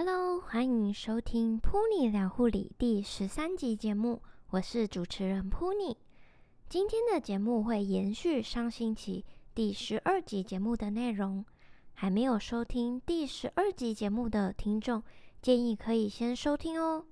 [0.00, 5.96] Hello，欢迎收听《Pony 聊护理》第十三集节目，我是主持人 Pony。
[6.68, 9.24] 今天的节目会延续上星期
[9.56, 11.44] 第十二集节目的内容，
[11.94, 15.02] 还没有收听第十二集节目的听众，
[15.42, 17.04] 建议可以先收听哦。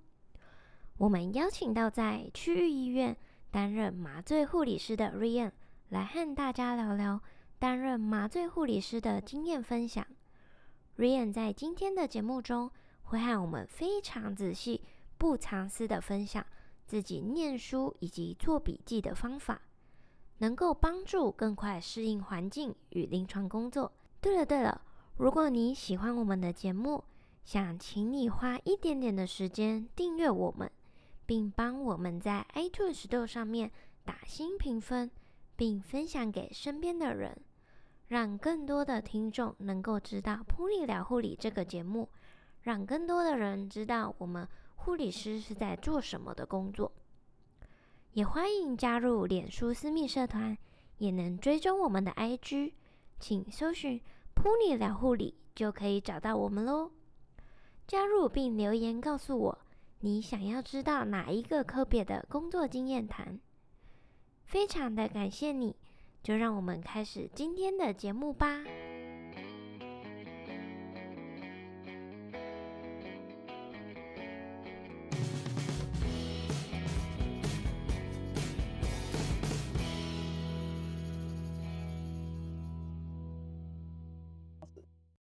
[0.98, 3.16] 我们邀请到在区域医院
[3.50, 5.50] 担任麻醉护理师的 Ryan
[5.88, 7.20] 来和大家聊聊
[7.58, 10.06] 担任麻醉护理师的经验分享。
[10.96, 12.70] Ryan 在今天的节目中
[13.02, 14.80] 会和我们非常仔细、
[15.18, 16.44] 不藏私的分享
[16.86, 19.60] 自己念书以及做笔记的方法，
[20.38, 23.92] 能够帮助更快适应环境与临床工作。
[24.22, 24.80] 对了对了，
[25.18, 27.04] 如果你喜欢我们的节目，
[27.44, 30.70] 想请你花一点点的时间订阅我们，
[31.26, 33.70] 并帮我们在 iTunes Store 上面
[34.02, 35.10] 打星评分，
[35.56, 37.36] 并分享给身边的人。
[38.08, 42.08] 让更多的听众能够知道《噗妮聊护理》这个节目，
[42.62, 46.92] 让更多的人知道我们护理师是在做什么的工作。
[48.12, 50.56] 也欢迎加入脸书私密社团，
[50.98, 52.72] 也能追踪我们的 IG，
[53.18, 54.00] 请搜寻
[54.36, 56.92] “噗妮聊护理”就可以找到我们喽。
[57.86, 59.58] 加入并留言告诉我
[60.00, 63.40] 你想要知道哪一个科别的工作经验谈，
[64.44, 65.74] 非常的感谢你。
[66.26, 68.64] 就让我们开始今天的节目吧。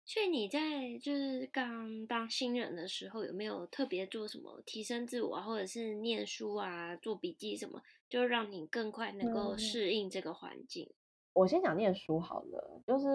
[0.05, 0.59] 所以你在
[1.01, 7.81] 就是刚当新人的时候，有没有特别做什么提升自我，或者是念书啊、做笔记什么，
[8.13, 10.85] 就让你更快能够适应这个环境？
[10.85, 10.93] 嗯、
[11.33, 13.07] 我先讲念书好了，就是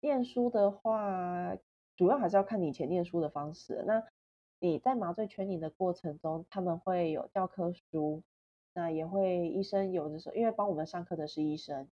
[0.00, 1.60] 念书的话，嗯、
[1.96, 3.84] 主要还是要看你以前念书的方式。
[3.86, 4.02] 那
[4.58, 8.24] 你在麻醉 training 的过程中，他们会有教科书，
[8.74, 11.88] 那也会医生有的时候，因为帮我们上课的是医生，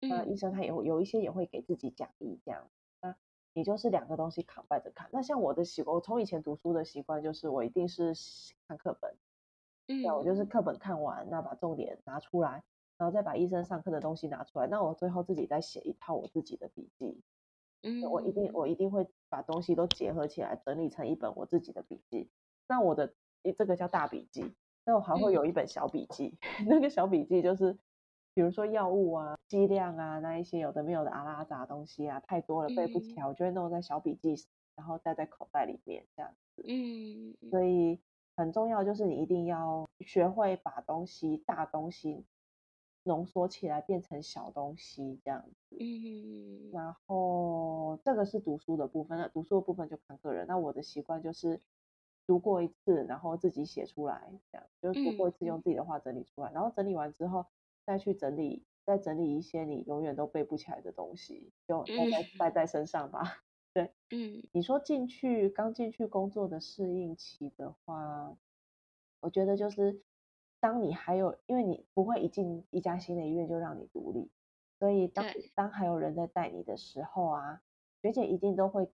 [0.00, 2.68] 嗯、那医生他也会有一些也会给自己讲义这样。
[3.02, 3.14] 那
[3.52, 5.08] 你就是两个东西扛摆着看。
[5.12, 8.12] 那像我的习惯，我从以前读书的习惯就是，我一定是
[8.66, 9.14] 看课本，
[9.88, 12.62] 嗯，那我就是课本看完，那把重点拿出来，
[12.98, 17.20] 然后再把医生上课的东西拿出来，那我最后自己再写一套我自己的笔记，
[17.82, 22.30] 嗯，我一定我一定会把东西都结合起来，整理成一本我自己的笔记。
[22.68, 23.14] 那我的
[23.56, 27.76] 这个叫大笔记，那我还会有一本小笔记，嗯、 那个小笔记就是。
[28.36, 34.34] 比如说药物啊、剂量啊，那一些有的没有的阿拉杂东西啊，太多了背不起来，嗯、我就会弄在小笔记，
[34.74, 36.64] 然后带在口袋里面这样子。
[36.66, 38.00] 嗯，所以
[38.36, 42.24] 很重要就是你一定要学会把东西、大东西
[43.02, 45.76] 浓缩起来变成小东西这样子。
[45.78, 50.46] 嗯，然后这个是读书的部分，那读书的部分就看个人。
[50.46, 51.60] 那我的习惯就是
[52.26, 57.46] 读过一次，然后自己写出来，这样就是读过一次用自己的话整理出来，然后整理完之后。
[57.86, 63.42] 再去整理，再整理一些你永远都背不起来的东西，就带在带在身上吧。
[63.74, 68.34] 对，嗯，你说进去刚进去工作的适应期的话，
[69.20, 70.00] 我觉得就是
[70.60, 74.30] 当你还有，因为你不会一进一家新的医院就让你独立，
[74.78, 77.60] 所以当当还有人在带你的时候啊，
[78.00, 78.90] 学姐一定都会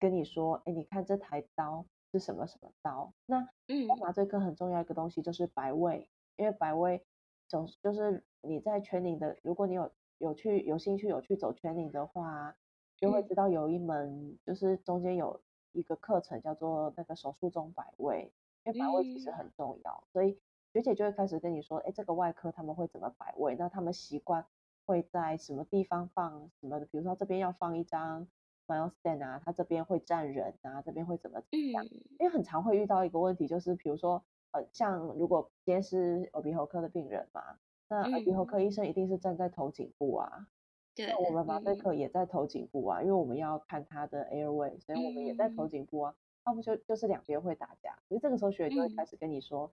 [0.00, 3.12] 跟你说，哎，你看这台刀是什么什么刀？
[3.26, 7.04] 那嗯，麻醉科很重要一个东西就是白位，因为白位。
[7.46, 12.56] 总就是你在 training 的，如果你有有去有兴趣有去走 training 的话，
[12.96, 15.40] 就会知道有一门就是中间有
[15.72, 18.32] 一个课程叫做那个手术中摆位，
[18.64, 20.38] 因为摆位其实很重要，所以
[20.72, 23.54] 学姐就会开始跟你说，哎，这个外科他们会怎么摆位？
[23.56, 24.44] 那他们习惯
[24.86, 26.86] 会在什么地方放什么的？
[26.86, 28.26] 比如说这边要放一张
[28.66, 31.84] myostand 啊，他这边会站人啊，这边会怎么怎么样？
[32.18, 34.24] 因为很常会遇到一个问题，就是比如说。
[34.54, 37.42] 呃，像如果今天是耳鼻喉科的病人嘛，
[37.88, 40.46] 那耳鼻喉科医生一定是站在头颈部啊。
[40.94, 46.14] 对、我们麻醉科也在头颈部啊，嗯、因为我们要看他的 airway，所以我们也在头颈部啊。
[46.44, 49.72] 那不、嗯、就就是两边会打架，所以这个时候学姐就会开始跟你说，嗯、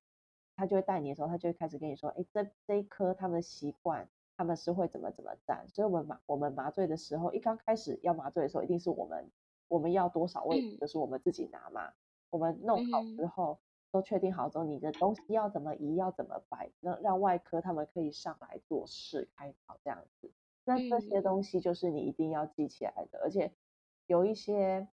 [0.55, 5.67] 他就会带你的时候，他就会开始跟你说，哎，这这一颗他们的习惯，他们是会怎么怎么站。
[5.69, 9.29] 所以我们麻我们麻醉的时候，一刚开始要麻醉的时候，一定是我们
[9.67, 11.93] 我们要多少位就是我们自己拿嘛。
[12.29, 13.53] 我们弄好之后。
[13.53, 20.31] 嗯都确定好之后，你的东西要怎么移，要怎么摆，让让外科他们可以上来做事开刀这样子。
[20.63, 23.53] 那这些东西就是你一定要记起来的，而且
[24.05, 24.87] 有一些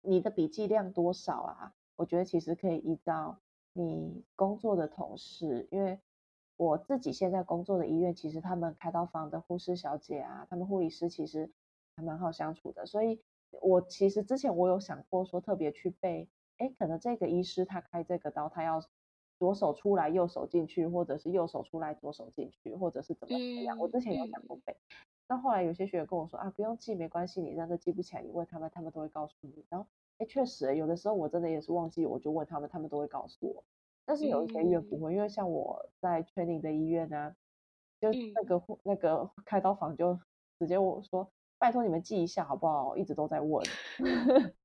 [0.00, 1.74] 你的笔记量多少啊？
[1.96, 3.40] 我觉得其实可以依照
[3.74, 6.00] 你工作的同事，因为
[6.56, 11.52] 我自己现在工作的医院，其实他们开刀房的护士小姐啊，他们护理师其实
[11.94, 13.22] 还蛮好相处的，所以
[13.60, 18.82] 我其实之前我有想过说特别去背，哎，可能这个医师他开这个刀，他要
[19.40, 23.78] 左手出来右手进去，或者是右手出来左手进去，或者是怎么样？
[23.78, 24.76] 嗯、我之前有想过背，
[25.26, 29.64] 那、嗯、后来有些学员跟我说啊，不用记，没关系，你真的记不起来，你问他们，他们都会告诉你。
[29.70, 29.86] 然后，
[30.18, 33.64] 哎，确实，有的时候我真的也是忘记，我就问他们，他们都会告诉我。
[34.04, 37.34] 但是有一些医院不会，嗯、因为像我在 training 的医院呢、啊，
[37.98, 40.20] 就那个、嗯、那个开刀房就
[40.58, 42.94] 直接我说，拜托你们记一下好不好？
[42.98, 43.64] 一直都在问。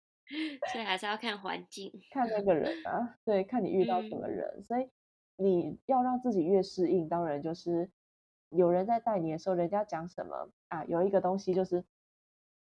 [0.71, 4.55] 所以还是要看环境，看那个人啊，对，看你遇到什么人。
[4.57, 4.89] 嗯、所以
[5.37, 7.89] 你要让自己越适应，当然就是
[8.49, 10.83] 有人在带你的时候，人家讲什么啊？
[10.85, 11.83] 有一个东西就是，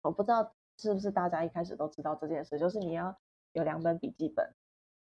[0.02, 3.16] 我不知道是不是大家一开始都知道这件事，就是你要
[3.52, 4.54] 有两本笔记本，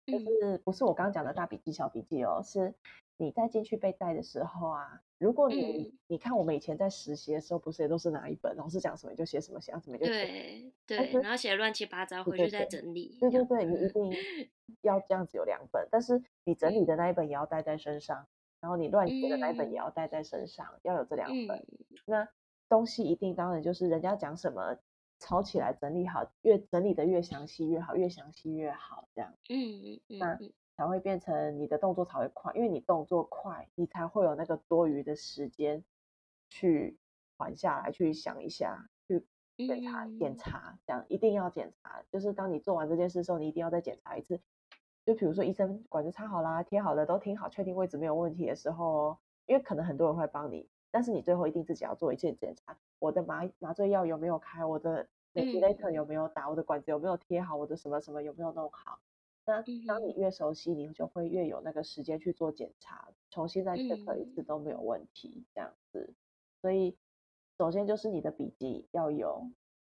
[0.07, 2.75] 就是不是我刚刚讲的大笔记、小笔记哦，是。
[3.19, 13.17] 你在进去被带的时候啊，如果你、嗯、你看我们以前在实习的时候，不是也都是拿一本，老师讲什么你就写什么，写什么就对对，然后写乱七八糟，回去再整理。
[13.19, 14.13] 对对对，你一定
[14.83, 18.27] 要这样子有两本，但是你整理的那一本也要带在身上，
[18.61, 21.59] 然后你乱写的那一本也要带在身上，嗯、要有这两本。
[21.59, 21.67] 嗯、
[22.05, 22.29] 那
[22.69, 24.77] 东西一定当然就是人家讲什么
[25.19, 29.33] 抄起来整理好，越整理的越详细越好，越详细越好，这样。
[29.49, 30.19] 嗯嗯。
[30.19, 30.39] 那。
[30.77, 35.83] 才会变成你的动作才会快，因为你动作快，你才会有那个多余的时间
[36.49, 36.99] 去
[37.37, 39.25] 缓下来，去想一下，去
[39.57, 42.03] 检查、嗯、检查，这样一定要检查。
[42.11, 44.41] 就是当你做完这件事的时候，你一定要再检查一次。
[45.07, 52.77] 就比如说医生管子插好啦，贴好了，都挺好，确定位置没有问题的时候，因为可能很多人会帮你，但是你最后一定自己要做一件检查。
[52.99, 54.65] 我的麻麻醉药有没有开？
[54.65, 56.51] 我的 ventilator 有没有打？
[56.51, 57.55] 我的管子有没有贴好？
[57.57, 58.99] 我的什么什么有没有弄好？
[59.49, 66.13] 那当你越熟悉，你就会越有那个时间去做检查，重新再 check 一次都没有问题，这样子。
[66.61, 66.97] 所以，
[67.57, 69.49] 首先就是你的笔记要有，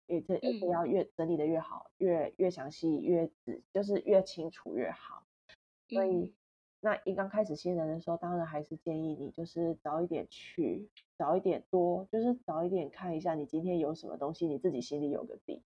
[0.06, 5.28] 也这而且要越整理的越好，越越详细，越仔，就是越清楚越好。
[5.90, 6.34] 所以，
[6.80, 15.62] 那一刚开始新人的时候，当然还是建议你就是早一点去，早一点多，就是早一点看一下你今天有什么东西，你自己心里有个底。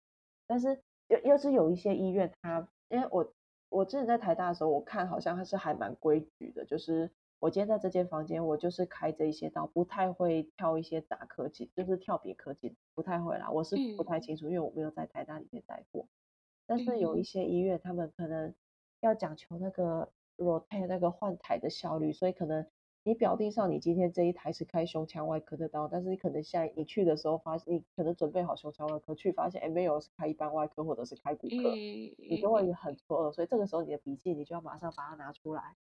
[0.46, 3.34] 但是，又又是有一些医院，它因为我。
[3.72, 7.10] 我之前在台大的时候，我看好像还是还蛮规矩的，就是
[7.40, 13.50] 我今天在这间房间，我就是开这一些刀，不太会跳一些杂科技，就是跳别科技，不太会啦。
[13.50, 16.06] 我是不太清楚，因为我没有在台大里面待过。
[16.68, 18.54] 但是有一些医院，他们可能
[19.00, 22.68] 要讲求那个 rotate 那个换台的效率，所以可能。
[23.04, 33.32] 你表定上，你今天这一台是开胸腔外科的刀，但是你可能现在你去的时候发现，你可能准备好胸腔外科去，发现哎没有，是开一般外科或者是开骨科，嗯、你都会很错愕。
[33.34, 35.76] 所以这个时候你的笔记你就要马上把它拿出来，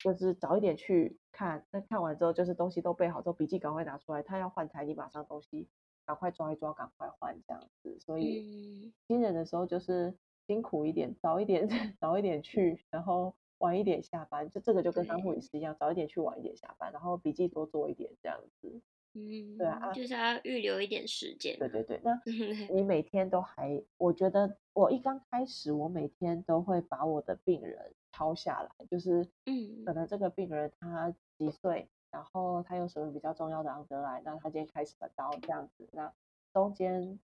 [0.00, 1.64] 就是早一点去看。
[1.70, 4.20] 那看完之后就是东西都备好之后，笔记赶快拿出来。
[4.20, 5.68] 他要换台，你马上东西
[6.04, 7.96] 赶快抓一抓，赶快换这样子。
[8.00, 10.16] 所以新人的时候就是
[10.48, 11.68] 辛苦一点，早一点
[12.00, 13.36] 早一点去，然后。
[13.60, 18.80] 晚一点下班，就这个就跟当护理师一样，早一点去，晚一点下班，然后笔记多做一点这样子。
[19.12, 21.58] 嗯，对啊，就是要预留一点时间。
[21.58, 22.20] 对对对，那
[22.72, 36.12] 你每天都还，我觉得我一刚开始，我每天都会把我的病人抄下来，就是嗯，可能这个病人他几岁，然后他有什么比较重要的昂德莱，那他今天开什么刀这样子，那
[36.52, 37.18] 中间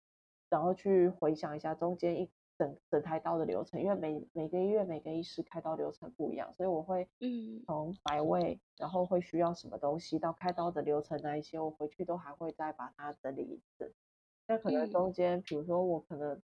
[0.50, 2.30] 然后去回想一下中间一。
[2.58, 13.94] 整整台刀的流程，因为每每个月每个医师开刀流程不一样，所以我会嗯从摆位，然后会需要什么东西到开刀的流程那一些，我回去都还会再把它整理一次。
[14.48, 16.42] 那可能中间，比如说我可能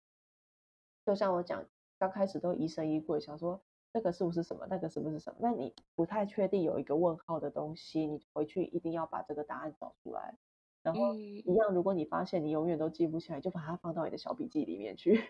[1.05, 1.65] 就像我讲，
[1.97, 3.59] 刚开始都疑神疑鬼，想说
[3.91, 5.39] 这个是不是什么，那个是不是什么？
[5.41, 10.37] 那你不太确定有一个问号的东西，你回去一定要把这个答案找出来。
[10.83, 15.21] 然后一样，如果你发现你永远都记不起来，就把它放到你的小笔记里面去。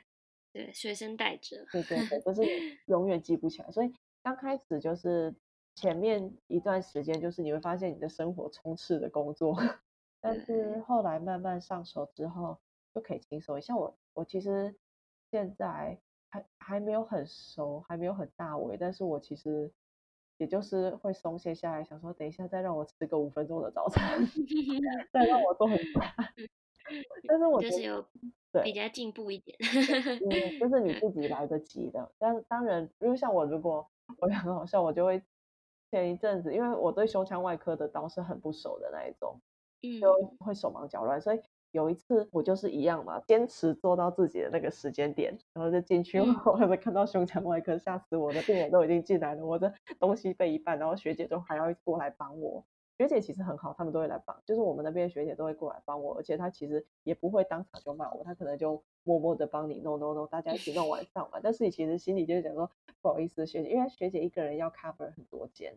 [0.57, 1.63] 对，随身带着。
[1.71, 2.41] 对对对，就是
[2.87, 3.69] 永远记不起来。
[3.69, 5.35] 所以刚开始就是
[5.75, 9.55] 前面一段时间，就是你会发现你的生活充斥的工作，
[10.19, 12.57] 但是后来慢慢上手之后，
[12.95, 13.61] 就可以轻松。
[13.61, 14.73] 像我，我其实
[15.29, 15.99] 现在
[16.29, 19.71] 还还没有很熟，还没有很大尾，但是我其实
[20.37, 24.19] 也就是会松懈下来，想说等一下再让我吃个五分钟的早餐，
[25.13, 26.15] 再让我做很大。
[27.27, 28.05] 但是我觉得就是有
[28.61, 32.11] 对比较进步一点，嗯，就是你自己来得及的。
[32.17, 33.87] 但当然，因为像我，如果
[34.19, 35.21] 我也很好笑，我就会
[35.91, 39.39] 前一阵子，因为我对胸腔外科的刀是很不熟的那一种，
[39.83, 41.19] 嗯，就会手忙脚乱。
[41.21, 41.39] 所以
[41.71, 52.65] 有一次我就是一样嘛，坚持做到自己的那个时间点，然后就进去， 嗯、我还没看到胸腔外科，吓死我的病人都已经进来了，我的东西备一半，然后学姐就还要过来帮我。
[52.97, 61.39] 学姐其实很好，他们都会来帮，就是我们那边的学姐都会过来帮我，而且她其实也不会当场就骂我，她可能就默默的帮你弄弄弄，大家一起弄完上完。
[61.43, 65.75] 但是你其实心里就是想说不好意思，学姐，因为学姐一个人要 cover 很多间，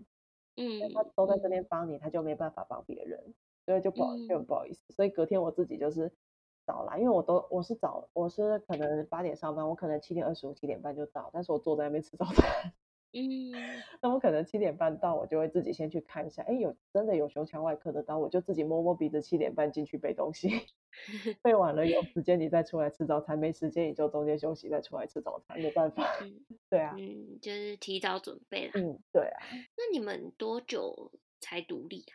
[0.57, 3.35] 嗯，她都在这边帮你，她就没办法帮别人，
[3.67, 4.91] 所以就不好就很不好意思。
[4.95, 6.11] 所以隔天我自己就是
[6.65, 12.73] 早来，因为我都我是早我是可能八点上班，我可能七点二十五七点半就到，但是我坐在那边吃早餐。
[13.13, 13.51] 嗯，
[14.01, 20.49] 那我可能七点半到，我就会自己先去看一下，哎，有真的有胸腔外科的刀，我就自己摸摸鼻子，七点半进去背东西，
[21.43, 26.05] 背完了有时间你再出来吃早餐，没时间你就中间休息再出来吃早餐，没办法。
[26.23, 26.41] 嗯、
[26.71, 28.73] 对啊，嗯，就是提早准备了。
[28.77, 29.39] 嗯，对啊。
[29.77, 32.15] 那你们多久才独立啊？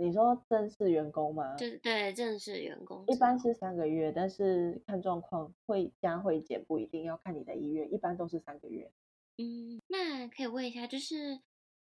[0.00, 1.56] 你说正式员工吗？
[1.56, 8.88] 就是对正式员工，一般是三个月，但是看状况会加会减，不一定要看你的医院，一般都是三个月。
[9.38, 11.40] 嗯，那可以问一下，就是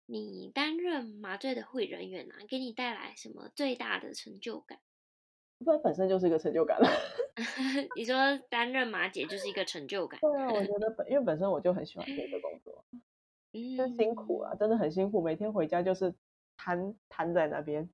[0.05, 4.79] 你担任麻醉的护理人员啊，给你带来什么最大的成就感？
[5.63, 6.89] 不然本身就是一个成就感了。
[7.95, 10.19] 你说担任麻姐就是一个成就感？
[10.19, 12.85] 对啊，我觉得本因为本身我就很喜欢这个工作，
[13.53, 16.13] 嗯，就辛苦啊，真的很辛苦，每天回家就是
[16.57, 17.89] 瘫瘫在那边，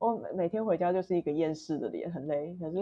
[0.00, 2.78] 我每每天回家就是一个厌世的脸，很累，可是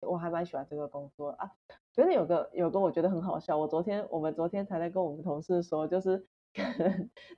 [0.00, 1.52] 我还蛮喜欢这个工作啊。
[1.92, 6.26] 觉得有个有个我觉得很好笑，我昨天我们昨天才在跟我们同事说，就是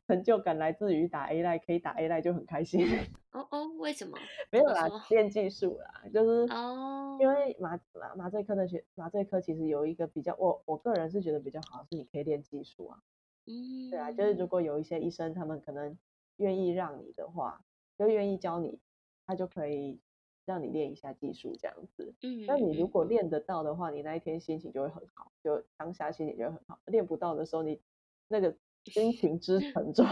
[0.06, 2.86] 成就感来自于打 A 赖，可以打 A 赖就很开心。
[3.32, 4.16] 哦哦，为什么？
[4.52, 12.98] 没有啦，练技术啦，就是哦，因为麻麻麻醉科的学麻醉科其实有一个比较，我我个人是觉得比较好是你可以练技术啊。
[13.46, 15.98] 嗯，对啊，就是如果有一些医生他们可能
[16.36, 17.60] 愿意让你的话，
[17.98, 18.78] 就愿意教你，
[19.26, 19.98] 他就可以。
[20.46, 26.78] 让你练一下技术这样子，嗯，那你如果练得到的话，你那一天心情就会很好，就当下心情就会很好。
[26.86, 27.80] 练不到的时候，你
[28.28, 30.04] 那个心情之沉重，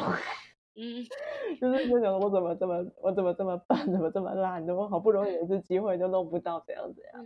[0.74, 1.04] 嗯，
[1.60, 7.24] 就是那种我怎么这么我怎么这么笨，怎么这么烂，怎么好不容易有一次机会就弄不到这样子呀？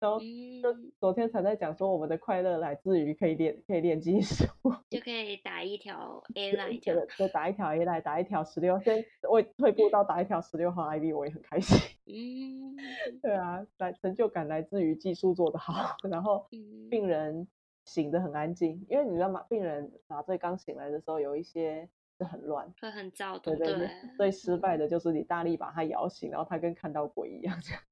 [0.00, 4.44] 然后就昨天才在讲说，我们的快乐来自于可以练可以练技术，
[4.88, 6.80] 就可以打一条 A line，
[7.18, 11.78] 就打一条 A line，打一条十六，先我退步到打一条十六号 IB，我也很开心。
[12.10, 12.76] 嗯，
[13.20, 16.46] 对啊，来成就感来自于技术做得好， 然后
[16.90, 17.46] 病人
[17.84, 19.44] 醒得很安静，因为你知道吗？
[19.50, 23.54] 病人麻醉刚醒来的时候，有一些是很乱，会很躁动。
[23.54, 27.82] 对对对，最失败的就是你大力把他摇醒，然后他跟看到鬼一样这样。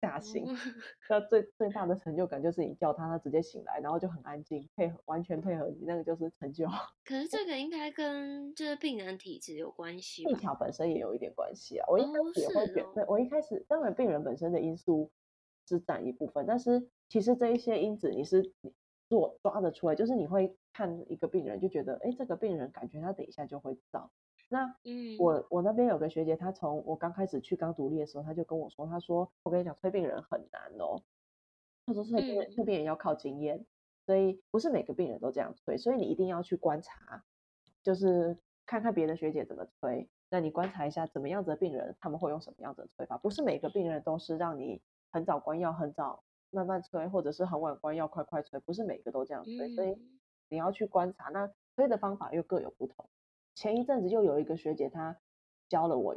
[0.00, 0.44] 吓醒，
[1.08, 6.66] 那最最大的成就感就是你叫他，他直接醒来，然后就很安静，配合完全配合你，那个就是成就。
[7.04, 10.30] 可是 这个应该跟就是病人体质有关系吧？
[10.30, 11.86] 技巧本身也有一点关系啊。
[11.88, 15.10] 我一开始也会觉得，我一开始当然病人本身的因素
[15.66, 18.52] 是占一部分，但是其实这一些因子你是
[19.08, 24.12] 做抓得出来，就是你会看一个病人就觉得，哎，这个病人感觉他等一下就会躁。
[24.48, 31.02] 那嗯，我我那边有个学姐，她从我刚开始去刚独立的时候，她就跟我说，她说我跟你讲，催病人很难哦。
[31.86, 33.64] 她说催病人催病人要靠经验，
[34.06, 37.24] 所以不是每个病人都这样催，所以你一定要去观察，
[37.82, 49.96] 就是看看别的学姐怎么催，那你观察一下怎么样子的病人他们会用什么样子的催法，不是每个病人都是让你很早关药，很早慢慢催，或者是很晚关药，快快催，不是每个都这样催，所以
[50.48, 53.08] 你要去观察，那催的方法又各有不同。
[53.58, 55.18] 前一阵子又有一个学姐，她
[55.68, 56.16] 教了我，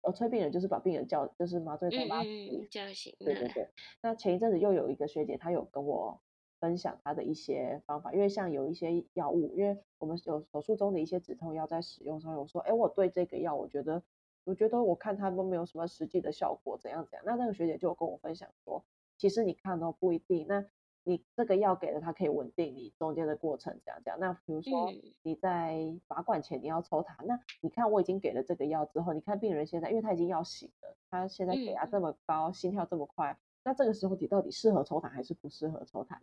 [0.00, 3.14] 呃，催病人就是把病人叫，就是麻醉刀拉直，叫醒。
[3.20, 3.68] 对对对。
[4.02, 6.20] 那前一阵子又有一个学姐，她有跟我
[6.58, 14.02] 分享她的一些方法，因为像有一些药物，因为我们有手术中的一些止痛药在使用上，我说，哎，我对这个药，我觉得，
[14.42, 17.22] 我觉得我看它都没有什么实际的效果，怎样怎样。
[17.24, 18.84] 那那个学姐就跟我分享说，
[19.16, 20.44] 其实你看都不一定。
[20.48, 20.66] 那
[21.04, 24.18] 你这个药给了，它可以稳定你中间的过程，这样这样。
[24.18, 24.90] 那比如说
[25.22, 36.16] 你在拔管前你要抽痰，那你看我已经给了这个药之后，你看病人现在，因为他已经要醒了，他现在血压这么高，心跳这么快，那这个时候你到底适合抽痰还是不适合抽痰？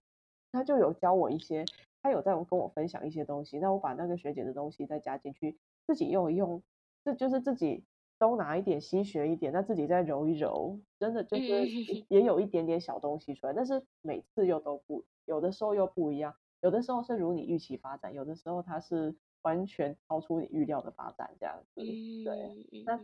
[0.52, 1.64] 他就有教我一些，
[2.02, 6.64] 他有在跟我分享一些东西，那我把那个学姐的东西再加进去，自己用一用，
[7.06, 7.86] 这就是自己。
[8.22, 11.66] 东拿一点，西学一点，那自己再揉一揉，真的就是
[12.08, 21.82] 也有一点点小东西出来，但是每次又都不，有的时候又不一样，有的时候是如你预期发展，有的时候它是完全超出你预料的发展，这样子。
[22.24, 23.01] 对，那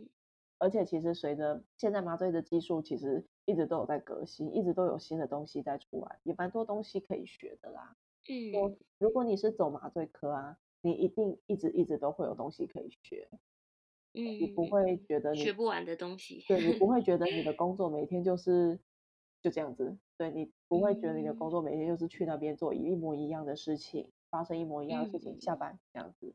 [0.58, 7.96] 而且其实随着现在麻醉的技术，其实一直都有在革新，一直都有新的东西在出来，也蛮多东西可以学的啦。
[8.28, 13.28] 嗯，如果你是走麻醉科啊，你一定一直一直都会有东西可以学。
[14.14, 18.78] 嗯，你不会觉得你学不完的东西，对，你不会觉得你的工作每天就是
[19.42, 26.34] 就这样子，对，你不会觉得你的工作每天就是去那边做一模一样的事情，发生一模一样的事情，下班这样子，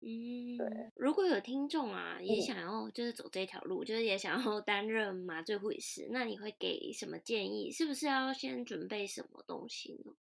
[0.00, 0.90] 嗯，对。
[0.96, 7.70] 如果有听众啊，也想要就是走这条路，嗯、就是也想要 担任麻醉护理师，那你会给什么建议？
[7.70, 10.12] 是不是要先准备什么东西呢？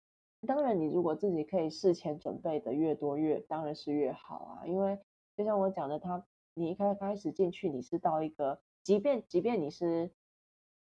[0.47, 4.65] 当然，你如果自己可以事前准备的越多越，当然是越好啊。
[4.67, 4.97] 因为
[5.35, 6.25] 就像我讲的，他
[6.59, 10.11] 你一开开始进去，你是到一个，即便即便你是。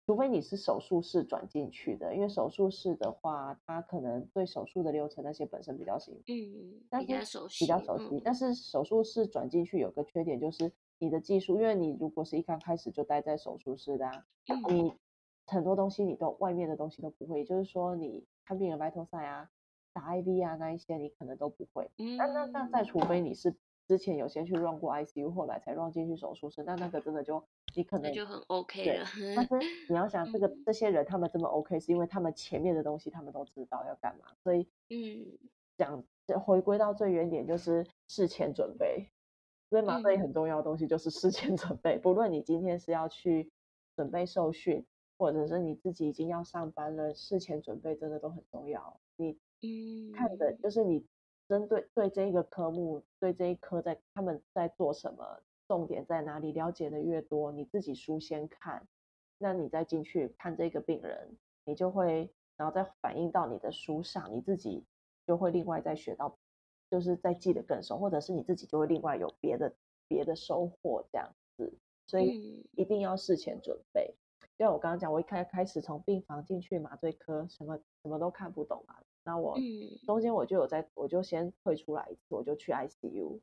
[0.06, 8.18] 除非你是手术室转进去的，因为手术室的话，他可能对手术的流程那些本身比较新，嗯，但是比较熟悉，比较熟悉。
[8.18, 14.94] 嗯、但是手术室转进去有个缺点，就是你的技术，因为你如果是一刚开始就待在手术室的、啊，嗯、你
[15.46, 19.50] 很多东西你都外面的东西都不会，也就是说你看病人 vital sign 啊、
[19.94, 21.90] 打 IV 啊那一些你可能都不会。
[21.98, 23.56] 嗯，那那那再除非你是。
[23.88, 27.44] 之前有先去 run 过 ICU，后来才 run 进去手术室，那那个真的就
[27.76, 29.06] 你可能就很 OK 了。
[29.36, 29.54] 但是
[29.90, 35.38] 你要想这个这些人他们这么 OK，是因为他们前面的东西他们都知道要干嘛，所以嗯，
[35.78, 36.04] 讲
[36.42, 39.10] 回归到最原点就是事前准备。
[39.70, 43.52] 所以麻醉很重要的东西就是事前 准备，不论你今天是要去
[43.96, 44.86] 准备受训，
[45.18, 49.00] 或者是你自己已经要上班了，事前准备真的都很重要。
[49.16, 51.06] 你嗯，看的就是你。
[51.54, 58.88] 针对对这一个科目，对这一科在他们在做什么，重点在哪里，了解的越多，你自己书先看，
[59.38, 64.84] 那你再进去看这个病人，你就会，然后再反映到你的书上，你自己
[65.28, 66.36] 就会另外再学到，
[66.90, 69.72] 就是再记得更熟，或者是你自己就会另外有别的
[70.08, 71.72] 别的收获这样子，
[72.08, 74.12] 所以一定要事前准备。
[74.58, 79.04] 就像我刚刚讲，我一开开始从病房进去麻醉科，什么什么都看不懂啊。
[79.26, 79.58] 那我
[80.06, 83.40] 中间我就有在，我就先退出来一次，我就去 ICU。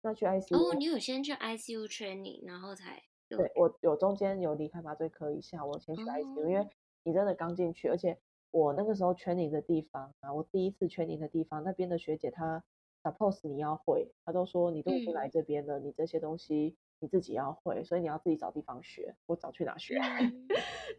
[0.00, 6.68] 那去 ICU 哦，你有先去 ICU training，然后才对，我有中间有离开麻醉科一下，我先去 ICU，哦，因为
[7.02, 8.16] 你真的刚进去，而且
[8.52, 12.62] 我那个时候 training 的地方啊，我第一次 training 的地方，那边的学姐她
[13.02, 19.16] suppose 你要会，她都说你都已经来这边了，嗯、你这些东西你自己要会，所以你要自己找地方学。
[19.26, 19.98] 我找去哪学？
[20.22, 20.46] 嗯、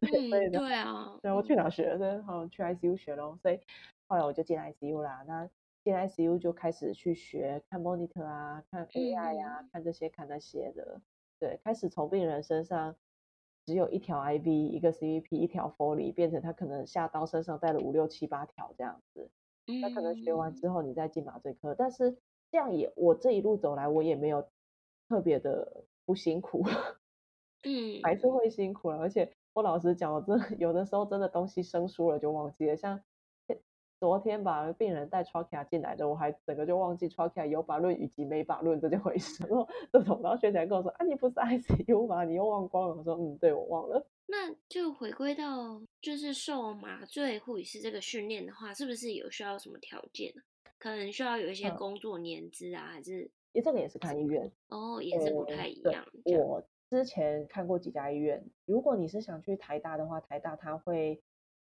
[0.01, 1.97] 对，对，对啊，对，我去哪学？
[1.97, 3.39] 对，好去 ICU 学咯。
[3.41, 3.57] 所以。
[4.09, 5.47] 后来我就进 ICU 啦，那
[5.83, 10.99] 进 ICU 就开始去学看 monitor 啊，看 AI 呀、啊，嗯、看这些看那些的，
[11.39, 12.95] 对，开始从病人身上
[13.67, 19.29] 只有一条 IV，一个 CVP，一条 Foley，变成他可能下刀身上带了五六七八条这样子。
[19.81, 22.17] 那可能学完之后你再进麻醉科，但是
[22.49, 24.49] 这样也我这一路走来我也没有
[25.07, 26.65] 特别的不辛苦，
[27.61, 28.97] 嗯，还是会辛苦了。
[28.97, 32.99] 而且我老实讲，我真的有的时候真的东西生疏了就忘记了，像。
[33.99, 39.45] 昨天把病人带 trachea 进来的，我还整个就忘记 trachea 有把论以及没把论这件回事。
[39.45, 42.23] 然后这种，然后学姐跟我说：“啊，你不是 ICU 吗？
[42.23, 50.33] 你又忘光了。”我说：“嗯，对，我忘了。”那就回归到就是受麻醉护理师这个训练的话，是不是有需要什么条件？
[50.77, 53.23] 可能需要有一些工作年资啊，嗯、还是？
[53.51, 56.05] 因为这个也是看医院哦，也是不太一样。
[56.23, 61.21] 嗯、我之前看过几家医院，如果你是想去台大的话，台大它会。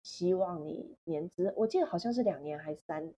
[0.08, 3.14] 希望你年资，我记得好像是两年还是三，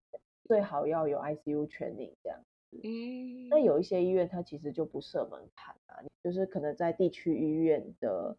[0.45, 2.79] 最好要有 ICU training 这样子。
[2.83, 8.35] 嗯，那有一些医院它其实就不设门槛啊，就是可能在地区医院的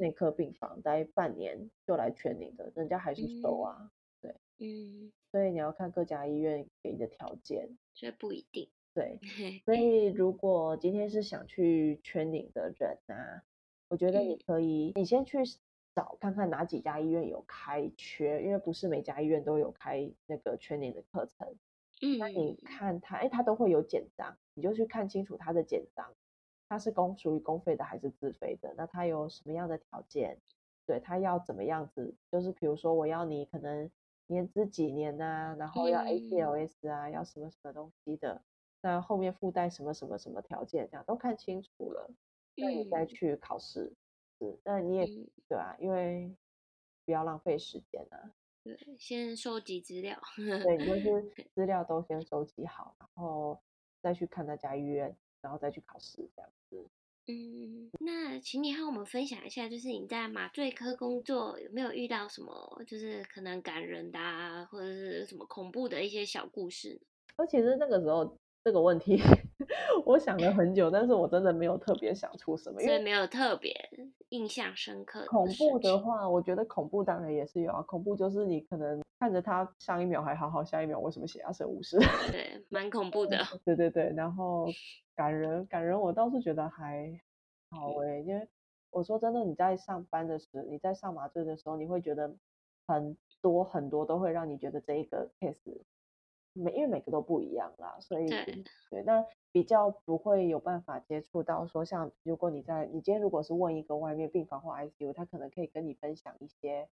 [0.00, 3.76] 内科病房待半年就来 training 的，人家还是收啊。
[3.78, 8.68] 嗯、对，嗯，所以你要看各家医院给你的条件，所以不一定。
[8.94, 9.20] 对，
[9.64, 13.44] 所以 如果今天是想去 training 的人啊，
[13.88, 15.38] 我觉得你可以，嗯、你先去。
[15.94, 21.54] 找看看哪几家医院有开缺，因为不是每家医院都有开那个 training 的课程。
[22.00, 26.14] 嗯，那你看他，哎，他都会有简章，你就去看清楚他的简章，
[26.68, 28.74] 他是公属于公费的还是自费的？
[28.76, 30.38] 那他有什么样的条件？
[30.86, 32.14] 对，他要怎么样子？
[32.30, 33.88] 就是比如说我要你可能
[34.26, 38.42] 年资几年啊，然后要 ACLS 啊，嗯、要什么什么东西的，
[38.80, 42.10] 那后面附带什么什么什么条件，这样都看清楚了，
[42.56, 43.92] 那你再去考试。
[44.64, 46.34] 那你也、嗯、对啊，因为
[47.04, 48.32] 不要浪费时间啊。
[48.62, 50.16] 对，先收集资料。
[50.36, 51.22] 对，就是
[51.54, 53.60] 资料都先收集好，然后
[54.00, 56.88] 再去看那家医院，然后再去考试这样子。
[57.26, 67.00] 嗯，那请你和我们分享一下，就是你在麻醉科工作有没有遇到什么，就是可能感人的啊，或者是什么恐怖的一些小故事？
[67.36, 68.36] 而其实那个时候。
[68.64, 69.18] 这个问题
[70.06, 73.74] 我想了很久，但是我真的没有特别想出什么，因为没有特别
[74.32, 75.26] 印象深刻的。
[75.26, 77.82] 恐怖的话，我觉得恐怖当然也是有啊。
[77.82, 81.98] 恐怖就是你可能看着他上一秒还好好，下一秒为什么血压升五十？
[82.30, 83.38] 对，蛮恐怖的。
[83.64, 84.66] 对对对，然后
[85.14, 87.20] 感人感人，我倒是觉得还
[87.70, 88.48] 好诶、欸，因为
[88.90, 92.34] 我说真的，你在上班的时候，你在上麻醉的时候，你会觉得
[92.86, 95.82] 很多很多都会让你觉得这一个 case。
[96.54, 106.88] 每因为每个都不一样啦，所以对，对，那比较不会有办法接触到说，像如果你在你今天如果是问一个外面病房或 ICU，他可能可以跟你分享一些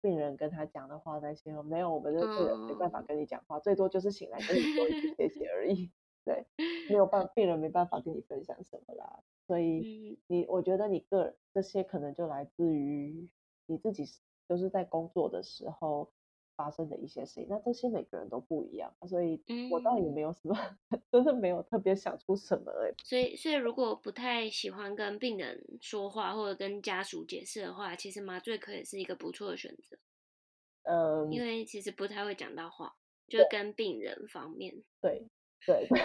[0.00, 5.90] 病人跟他讲的话那些，没有，我们这个人没办法跟你讲话，嗯、最多就是醒来跟你说一句谢谢而已，
[6.24, 6.46] 对，
[6.88, 13.28] 没有办病人没办法跟你分享什么啦，所以你我觉得你个人这些可能就来自于
[13.66, 14.04] 你自己
[14.48, 16.10] 就是在工作的时候。
[16.62, 20.56] 发生的一些事情，那这些每个人都不一样，所以我倒也没有什么，
[20.90, 22.94] 嗯、 真的没有特别想出什么哎、欸。
[23.02, 29.98] 所以，所以如果不太喜欢跟病人说话或者跟家属解释的话，其实麻醉科也是一个不错的选择。
[30.84, 32.94] 嗯，因为其实不太会讲到话，
[33.26, 34.84] 就跟病人方面。
[35.00, 35.26] 对
[35.66, 36.00] 对对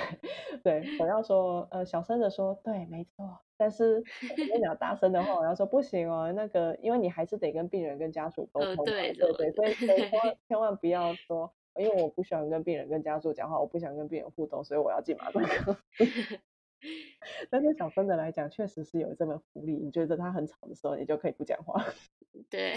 [0.82, 3.40] 对，我要说呃小声的说，对，没错。
[3.60, 3.96] 但是
[4.30, 15.76] 我跟你要大声的话，我要说不行哦，那个因为你还是得跟病人跟家属沟通，对对对，所以千万千万不要说，因为我不喜欢跟病人跟家属讲话，我不想跟病人互动，所以我要进麻醉科。
[17.50, 21.84] 但是小声的来讲，确实是有这么福利，你觉得他很吵的时候，你就可以不讲话。
[22.52, 22.76] 对，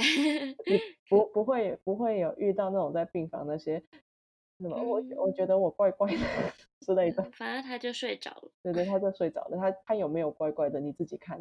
[0.67, 3.83] 你不不会不会有遇到那种在病房那些。
[4.59, 4.83] 什么？
[4.83, 6.19] 我我觉得我怪怪的
[6.81, 8.51] 之类的，反正他就睡着了。
[8.63, 9.57] 对对，他就睡着了。
[9.59, 10.81] 他他有没有乖乖的？
[10.81, 11.39] 你自己看。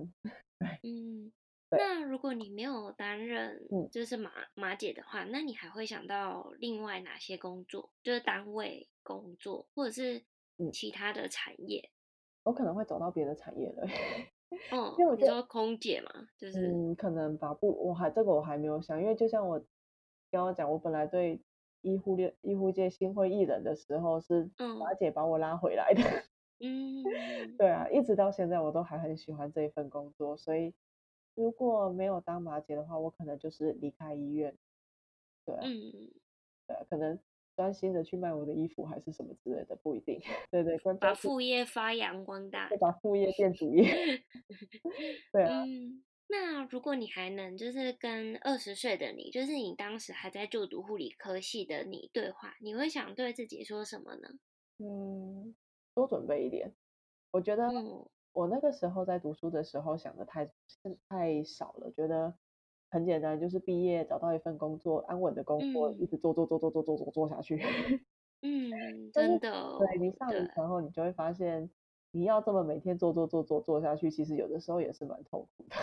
[0.60, 1.32] 对， 嗯。
[1.72, 7.92] 那如果你没有担任就是马马姐的话，那你还会想到另外哪些工作？
[8.02, 10.26] 就是单位工作，或者是
[10.74, 11.80] 其他的产业？
[11.80, 11.94] 嗯、
[12.46, 13.88] 我可能会走到别的产业了。
[14.72, 17.54] 嗯， 因为我觉得空姐嘛，就是嗯，可能吧。
[17.54, 19.60] 不，我还这个我还没有想，因为就像我
[20.32, 21.40] 刚刚讲，我本来对。
[21.82, 26.02] 医护界医护界心灰意冷的时候，是麻姐把我拉回来的。
[26.62, 27.04] 嗯，
[27.58, 30.36] 对啊，一直到现在我都还很喜欢这一份工作。
[30.36, 30.74] 所以
[31.36, 34.54] 如果没有当麻姐的话，我可能就是离开医院。
[35.46, 36.12] 对啊，嗯，
[36.68, 37.18] 对啊，可能
[37.56, 40.20] 专心的去卖我的衣服，还是什么之类的，不一定。
[40.52, 43.86] 对 对，把副业发扬光大，把副业变主业。
[45.32, 45.64] 对啊。
[45.64, 54.30] 嗯那如果你还能就是跟二十岁的你，就是你当时还在就读护理科系的你对话，你会想对自己说什么呢？
[54.78, 55.56] 嗯，
[55.96, 56.76] 多准备一点。
[57.32, 57.68] 我觉得
[58.32, 60.52] 我那个时候在读书的时候想的太
[61.08, 62.36] 太少了，觉得
[62.92, 67.58] 很简单，就是毕业找到一份工作，安稳的工作，嗯、一直做做做做做做做做下去。
[68.42, 69.78] 嗯，真的。
[69.80, 71.70] 对，你上了之后，你就会发现，
[72.12, 75.76] 你要这么每天做做做做做下去，其实有的时候也是蛮痛苦的。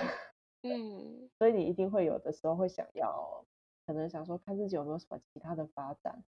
[0.72, 3.44] 嗯，所以你一定会有的时候会想要，
[3.86, 6.24] 可能想说看自己有没有什么其他的发展。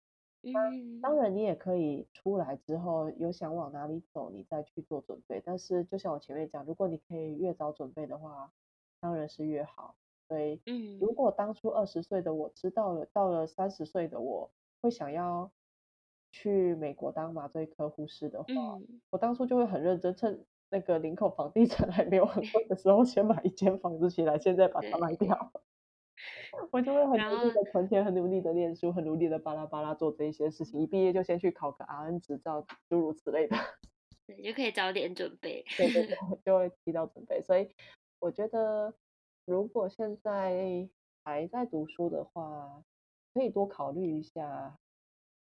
[0.43, 5.41] 嗯，当然你也可以出来之后有想往哪里走，你再去做准备。
[5.45, 8.53] 但是就像我前面讲，如果你可以越早准备的话，
[9.01, 9.95] 当然是越好。
[10.29, 15.53] 所以，嗯，如果当初二十岁的我知道了，到了三十岁的我会想要
[16.31, 20.45] 去美国当麻醉科护士的话，嗯，我当初就会很认真趁。
[20.73, 25.53] 那个林口房地产还没有很贵的时候，先买一间房子起来，现在把它卖掉。
[26.71, 30.81] 我就会很努力的存钱，很努力的念书，很努力的巴拉巴拉做这一些事情。
[30.81, 33.57] 一毕业就先去考个 RN 执照，诸如此类的。
[34.27, 35.63] 对，就可以早点准备。
[35.77, 37.43] 对对对， 就会提早准备。
[37.43, 37.69] 所以
[38.19, 38.95] 我觉得，
[39.45, 40.89] 如果现在
[41.23, 42.83] 还在读书的话，
[43.35, 44.79] 可以多考虑一下。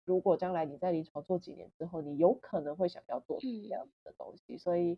[0.05, 4.97] 如果将来你在临床做几年之后，你有可能会想要做什么样子的东西，嗯、所以。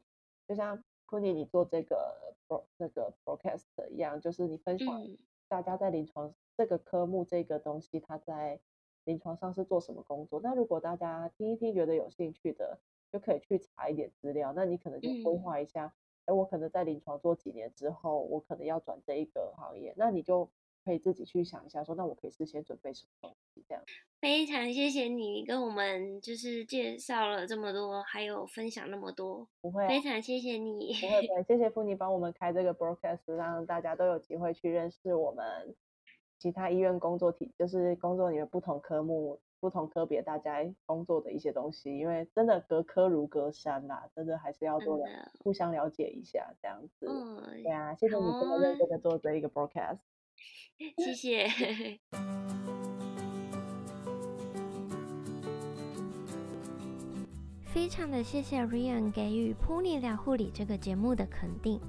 [0.52, 5.02] 就像 Puni 你做这个 pro 那个 broadcast 一样，就是你分享
[5.48, 8.60] 大家在临床这个科目这个东西，它在
[9.06, 10.42] 临床上是做什么工作。
[10.44, 12.78] 那如果大家听一听觉得有兴趣的，
[13.14, 14.52] 就可以去查一点资料。
[14.54, 15.94] 那你可能就规划一下，
[16.26, 20.50] 哎，我可能在临床做几年之后，我可能要转这一个行业，那你就。
[20.84, 23.84] 可以自己去想一下，说那我可以事先准备什么东西，这样。
[24.20, 35.76] 非常谢谢你跟我们就是介绍了这么多，还有分享那么多，不会、啊，非常谢谢你，不会， 谢谢 Puni 帮我们开这个 broadcast，让大家都有机会去认识我们
[36.38, 45.06] 其他医院工作体，就是工作里面不同科目、不同科别大家工作的一些东西，因为真的隔科如隔山啦、啊，真的还是要多的
[45.44, 47.08] 互相了解一下，这样子。
[47.08, 49.98] 嗯，对啊，谢谢你这么认真的做这一个 broadcast。
[50.98, 51.50] 谢谢。
[57.66, 61.80] 非常的谢谢 Ryan 给予 Puni 聊护理这个节目的肯定。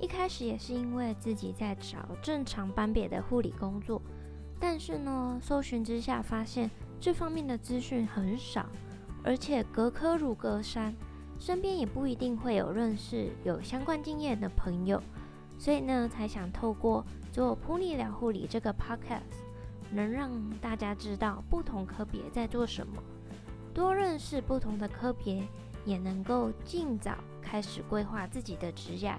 [0.00, 4.00] 一开始也是因为自己在找正常班别的护理工作，
[4.60, 8.66] 但是呢，搜寻之下发现这方面的资讯很少，
[9.24, 10.94] 而且隔科如隔山，
[11.38, 15.02] 身边也不一定会有认识有相关经验的朋友，
[15.58, 17.04] 所以呢，才想透过。
[17.36, 19.20] 做 Puni 聊护理这个 podcast，
[19.90, 22.94] 能让大家知道不同科别在做什么。
[23.74, 25.46] 多认识不同的科别，
[25.84, 29.12] 也能够尽早开始规划自己的职业，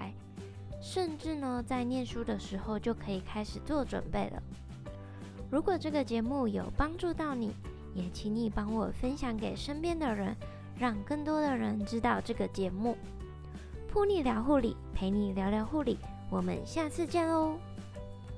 [0.82, 4.42] 甚至呢，在念书的时候就可以开始做准备了。
[5.48, 7.54] 如果这个节目有帮助到你，
[7.94, 10.36] 也请你帮我分享给身边的人，
[10.76, 12.96] 让更多的人知道这个节目。
[13.94, 15.96] 噗妮聊护理，陪你聊聊护理，
[16.28, 17.56] 我们下次见喽。